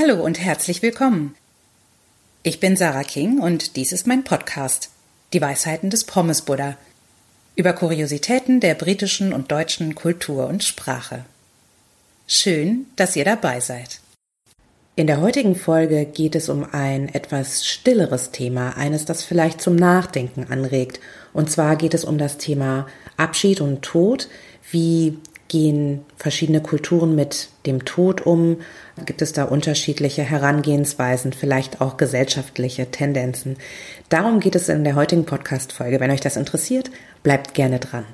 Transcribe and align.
Hallo 0.00 0.24
und 0.24 0.40
herzlich 0.40 0.80
willkommen. 0.80 1.34
Ich 2.42 2.58
bin 2.58 2.74
Sarah 2.74 3.02
King 3.02 3.38
und 3.38 3.76
dies 3.76 3.92
ist 3.92 4.06
mein 4.06 4.24
Podcast, 4.24 4.88
Die 5.34 5.42
Weisheiten 5.42 5.90
des 5.90 6.04
Pommes 6.04 6.42
Buddha, 6.42 6.78
über 7.54 7.74
Kuriositäten 7.74 8.60
der 8.60 8.74
britischen 8.74 9.34
und 9.34 9.52
deutschen 9.52 9.94
Kultur 9.94 10.46
und 10.46 10.64
Sprache. 10.64 11.26
Schön, 12.26 12.86
dass 12.96 13.14
ihr 13.14 13.26
dabei 13.26 13.60
seid. 13.60 14.00
In 14.96 15.06
der 15.06 15.20
heutigen 15.20 15.54
Folge 15.54 16.06
geht 16.06 16.34
es 16.34 16.48
um 16.48 16.66
ein 16.72 17.12
etwas 17.12 17.66
stilleres 17.66 18.30
Thema, 18.30 18.78
eines, 18.78 19.04
das 19.04 19.22
vielleicht 19.22 19.60
zum 19.60 19.76
Nachdenken 19.76 20.46
anregt. 20.50 20.98
Und 21.34 21.50
zwar 21.50 21.76
geht 21.76 21.92
es 21.92 22.04
um 22.04 22.16
das 22.16 22.38
Thema 22.38 22.86
Abschied 23.18 23.60
und 23.60 23.82
Tod. 23.82 24.28
Wie 24.70 25.18
gehen 25.50 26.06
verschiedene 26.16 26.62
Kulturen 26.62 27.14
mit 27.14 27.48
dem 27.66 27.84
Tod 27.84 28.24
um? 28.24 28.58
Gibt 29.04 29.20
es 29.20 29.32
da 29.32 29.44
unterschiedliche 29.44 30.22
Herangehensweisen, 30.22 31.32
vielleicht 31.32 31.80
auch 31.80 31.96
gesellschaftliche 31.96 32.90
Tendenzen? 32.90 33.56
Darum 34.08 34.40
geht 34.40 34.54
es 34.54 34.68
in 34.68 34.84
der 34.84 34.94
heutigen 34.94 35.26
Podcast-Folge. 35.26 36.00
Wenn 36.00 36.12
euch 36.12 36.20
das 36.20 36.36
interessiert, 36.36 36.90
bleibt 37.22 37.52
gerne 37.54 37.80
dran. 37.80 38.04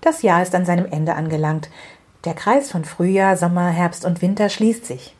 Das 0.00 0.22
Jahr 0.22 0.42
ist 0.42 0.54
an 0.54 0.64
seinem 0.64 0.86
Ende 0.86 1.14
angelangt. 1.14 1.70
Der 2.24 2.34
Kreis 2.34 2.70
von 2.70 2.84
Frühjahr, 2.84 3.36
Sommer, 3.36 3.68
Herbst 3.68 4.04
und 4.04 4.22
Winter 4.22 4.48
schließt 4.48 4.84
sich. 4.84 5.14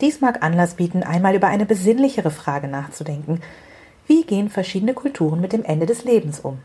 Dies 0.00 0.20
mag 0.20 0.42
Anlass 0.42 0.74
bieten, 0.74 1.02
einmal 1.02 1.34
über 1.34 1.48
eine 1.48 1.66
besinnlichere 1.66 2.30
Frage 2.30 2.68
nachzudenken. 2.68 3.40
Wie 4.06 4.24
gehen 4.24 4.50
verschiedene 4.50 4.94
Kulturen 4.94 5.40
mit 5.40 5.52
dem 5.52 5.64
Ende 5.64 5.86
des 5.86 6.04
Lebens 6.04 6.40
um? 6.40 6.58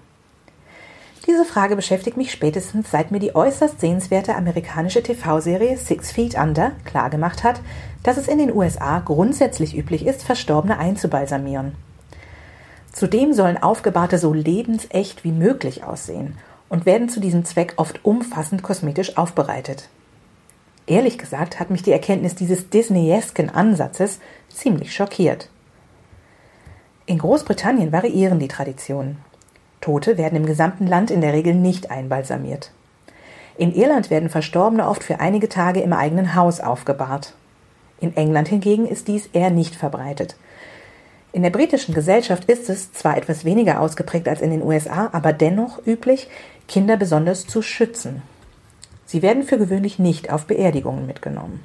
Diese 1.28 1.46
Frage 1.46 1.76
beschäftigt 1.76 2.18
mich 2.18 2.32
spätestens, 2.32 2.90
seit 2.90 3.12
mir 3.12 3.20
die 3.20 3.36
äußerst 3.36 3.80
sehenswerte 3.80 4.36
amerikanische 4.36 5.04
TV-Serie 5.04 5.78
Six 5.78 6.12
Feet 6.12 6.36
Under 6.36 6.72
klargemacht 6.86 7.44
hat, 7.44 7.60
dass 8.02 8.18
es 8.18 8.28
in 8.28 8.38
den 8.38 8.56
USA 8.56 9.00
grundsätzlich 9.00 9.78
üblich 9.78 10.06
ist, 10.06 10.24
Verstorbene 10.24 10.80
einzubalsamieren. 10.80 11.76
Zudem 12.94 13.34
sollen 13.34 13.62
Aufgebahrte 13.62 14.18
so 14.18 14.34
lebensecht 14.34 15.24
wie 15.24 15.32
möglich 15.32 15.84
aussehen 15.84 16.38
und 16.70 16.86
werden 16.86 17.10
zu 17.10 17.20
diesem 17.20 17.46
Zweck 17.46 17.74
oft 17.78 18.04
umfassend 18.04 18.64
kosmetisch 18.64 19.18
aufbereitet. 19.18 19.90
Ehrlich 20.86 21.18
gesagt 21.18 21.60
hat 21.60 21.70
mich 21.70 21.84
die 21.84 21.92
Erkenntnis 21.92 22.36
dieses 22.36 22.70
Disneyesken 22.70 23.50
Ansatzes 23.50 24.20
ziemlich 24.50 24.94
schockiert. 24.94 25.50
In 27.06 27.18
Großbritannien 27.20 27.92
variieren 27.92 28.40
die 28.40 28.48
Traditionen. 28.48 29.18
Tote 29.82 30.18
werden 30.18 30.36
im 30.36 30.46
gesamten 30.46 30.88
Land 30.88 31.12
in 31.12 31.22
der 31.22 31.34
Regel 31.34 31.54
nicht 31.54 31.92
einbalsamiert. 31.92 32.72
In 33.58 33.74
Irland 33.74 34.10
werden 34.10 34.30
Verstorbene 34.30 34.88
oft 34.88 35.04
für 35.04 35.20
einige 35.20 35.50
Tage 35.50 35.82
im 35.82 35.94
eigenen 35.94 36.36
Haus 36.36 36.60
aufgebahrt. 36.60 37.34
In 38.00 38.16
England 38.16 38.48
hingegen 38.48 38.88
ist 38.88 39.08
dies 39.08 39.28
eher 39.34 39.50
nicht 39.50 39.76
verbreitet. 39.76 40.36
In 41.32 41.44
der 41.44 41.50
britischen 41.50 41.94
Gesellschaft 41.94 42.46
ist 42.46 42.70
es 42.70 42.94
zwar 42.94 43.18
etwas 43.18 43.46
weniger 43.46 43.82
ausgeprägt 43.82 44.28
als 44.28 44.42
in 44.42 44.52
den 44.52 44.62
USA, 44.62 45.10
aber 45.12 45.34
dennoch 45.34 45.86
üblich, 45.86 46.30
Kinder 46.68 46.98
besonders 46.98 47.48
zu 47.48 47.62
schützen. 47.62 48.22
Sie 49.06 49.22
werden 49.22 49.44
für 49.44 49.58
gewöhnlich 49.58 50.00
nicht 50.00 50.32
auf 50.32 50.46
Beerdigungen 50.48 51.08
mitgenommen. 51.08 51.64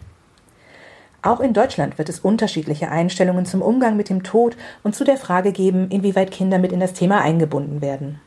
Auch 1.22 1.40
in 1.40 1.52
Deutschland 1.52 1.98
wird 1.98 2.08
es 2.08 2.20
unterschiedliche 2.20 2.90
Einstellungen 2.90 3.46
zum 3.46 3.62
Umgang 3.62 3.96
mit 3.96 4.08
dem 4.08 4.22
Tod 4.22 4.56
und 4.82 4.94
zu 4.94 5.04
der 5.04 5.16
Frage 5.16 5.52
geben, 5.52 5.88
inwieweit 5.90 6.30
Kinder 6.30 6.58
mit 6.58 6.72
in 6.72 6.80
das 6.80 6.92
Thema 6.94 7.20
eingebunden 7.20 7.80
werden. 7.80 8.20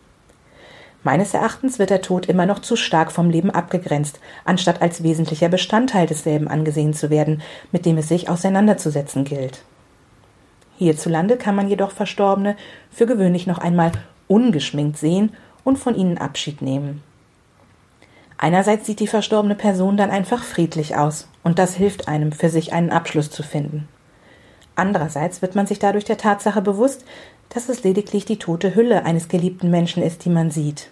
Meines 1.03 1.33
Erachtens 1.33 1.77
wird 1.77 1.91
der 1.91 2.01
Tod 2.01 2.25
immer 2.25 2.45
noch 2.45 2.59
zu 2.59 2.75
stark 2.75 3.11
vom 3.11 3.29
Leben 3.29 3.51
abgegrenzt, 3.51 4.19
anstatt 4.43 4.81
als 4.81 5.03
wesentlicher 5.03 5.49
Bestandteil 5.49 6.07
desselben 6.07 6.47
angesehen 6.47 6.93
zu 6.93 7.09
werden, 7.09 7.41
mit 7.71 7.85
dem 7.85 7.97
es 7.97 8.07
sich 8.07 8.27
auseinanderzusetzen 8.27 9.23
gilt. 9.23 9.61
Hierzulande 10.77 11.37
kann 11.37 11.55
man 11.55 11.69
jedoch 11.69 11.91
Verstorbene 11.91 12.55
für 12.91 13.05
gewöhnlich 13.05 13.45
noch 13.45 13.59
einmal 13.59 13.91
ungeschminkt 14.27 14.97
sehen 14.97 15.31
und 15.65 15.77
von 15.77 15.95
ihnen 15.95 16.17
Abschied 16.17 16.61
nehmen. 16.61 17.03
Einerseits 18.37 18.85
sieht 18.85 19.01
die 19.01 19.07
verstorbene 19.07 19.55
Person 19.55 19.97
dann 19.97 20.11
einfach 20.11 20.43
friedlich 20.43 20.95
aus, 20.95 21.27
und 21.43 21.59
das 21.59 21.75
hilft 21.75 22.07
einem, 22.07 22.31
für 22.31 22.49
sich 22.49 22.71
einen 22.71 22.91
Abschluss 22.91 23.29
zu 23.29 23.43
finden. 23.43 23.89
Andererseits 24.75 25.41
wird 25.41 25.55
man 25.55 25.67
sich 25.67 25.79
dadurch 25.79 26.05
der 26.05 26.17
Tatsache 26.17 26.61
bewusst, 26.61 27.05
dass 27.49 27.69
es 27.69 27.83
lediglich 27.83 28.25
die 28.25 28.39
tote 28.39 28.75
Hülle 28.75 29.05
eines 29.05 29.27
geliebten 29.27 29.69
Menschen 29.69 30.03
ist, 30.03 30.25
die 30.25 30.29
man 30.29 30.51
sieht. 30.51 30.91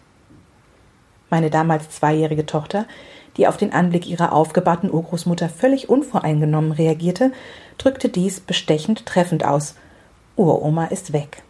Meine 1.29 1.49
damals 1.49 1.89
zweijährige 1.89 2.45
Tochter, 2.45 2.85
die 3.37 3.47
auf 3.47 3.57
den 3.57 3.73
Anblick 3.73 4.07
ihrer 4.07 4.31
aufgebahrten 4.31 4.91
Urgroßmutter 4.91 5.49
völlig 5.49 5.89
unvoreingenommen 5.89 6.71
reagierte, 6.71 7.31
drückte 7.77 8.07
dies 8.09 8.39
bestechend 8.39 9.05
treffend 9.05 9.43
aus. 9.43 9.75
Uroma 10.35 10.85
ist 10.85 11.11
weg. 11.11 11.43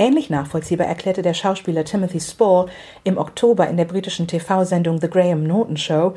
Ähnlich 0.00 0.30
nachvollziehbar 0.30 0.86
erklärte 0.86 1.22
der 1.22 1.34
Schauspieler 1.34 1.84
Timothy 1.84 2.20
Spall 2.20 2.66
im 3.02 3.18
Oktober 3.18 3.68
in 3.68 3.76
der 3.76 3.84
britischen 3.84 4.28
TV-Sendung 4.28 5.00
The 5.00 5.10
Graham 5.10 5.42
Norton 5.42 5.76
Show, 5.76 6.14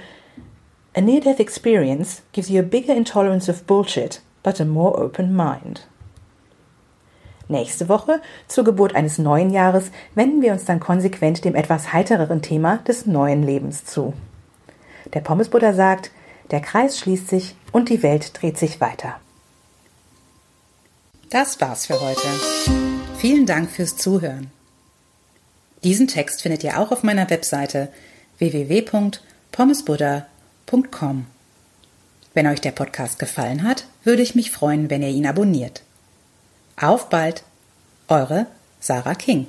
A 0.93 1.01
near-death 1.01 1.39
experience 1.39 2.21
gives 2.31 2.49
you 2.49 2.59
a 2.59 2.63
bigger 2.63 2.93
intolerance 2.93 3.49
of 3.49 3.65
bullshit, 3.65 4.21
but 4.43 4.59
a 4.59 4.65
more 4.65 5.01
open 5.01 5.33
mind. 5.33 5.87
Nächste 7.47 7.89
Woche, 7.89 8.21
zur 8.47 8.65
Geburt 8.65 8.93
eines 8.93 9.17
neuen 9.17 9.49
Jahres, 9.49 9.91
wenden 10.13 10.41
wir 10.41 10.51
uns 10.51 10.65
dann 10.65 10.79
konsequent 10.79 11.43
dem 11.43 11.55
etwas 11.55 11.91
heitereren 11.91 12.41
Thema 12.41 12.77
des 12.87 13.07
neuen 13.07 13.41
Lebens 13.41 13.85
zu. 13.85 14.13
Der 15.13 15.21
Pommesbuddha 15.21 15.73
sagt, 15.73 16.11
der 16.51 16.59
Kreis 16.59 16.99
schließt 16.99 17.29
sich 17.29 17.55
und 17.71 17.89
die 17.89 18.03
Welt 18.03 18.39
dreht 18.39 18.57
sich 18.57 18.79
weiter. 18.79 19.15
Das 21.29 21.59
war's 21.61 21.87
für 21.87 21.99
heute. 21.99 22.90
Vielen 23.21 23.45
Dank 23.45 23.69
fürs 23.69 23.95
Zuhören. 23.97 24.49
Diesen 25.83 26.07
Text 26.07 26.41
findet 26.41 26.63
ihr 26.63 26.79
auch 26.79 26.91
auf 26.91 27.03
meiner 27.03 27.29
Webseite 27.29 27.89
www.pommesbuddha.com. 28.39 31.27
Wenn 32.33 32.47
euch 32.47 32.61
der 32.61 32.71
Podcast 32.71 33.19
gefallen 33.19 33.61
hat, 33.61 33.85
würde 34.03 34.23
ich 34.23 34.33
mich 34.33 34.49
freuen, 34.49 34.89
wenn 34.89 35.03
ihr 35.03 35.09
ihn 35.09 35.27
abonniert. 35.27 35.83
Auf 36.77 37.09
bald, 37.09 37.43
eure 38.07 38.47
Sarah 38.79 39.13
King. 39.13 39.45